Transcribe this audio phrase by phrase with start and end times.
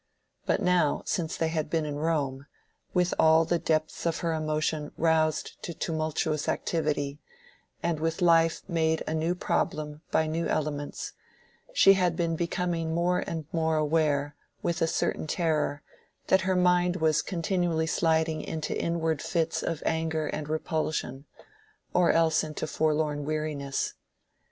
[0.47, 2.47] But now, since they had been in Rome,
[2.91, 7.19] with all the depths of her emotion roused to tumultuous activity,
[7.83, 11.13] and with life made a new problem by new elements,
[11.71, 15.83] she had been becoming more and more aware, with a certain terror,
[16.29, 21.25] that her mind was continually sliding into inward fits of anger and repulsion,
[21.93, 23.93] or else into forlorn weariness.